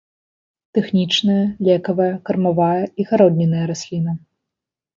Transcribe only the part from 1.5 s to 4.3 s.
лекавая, кармавая і гароднінная расліна.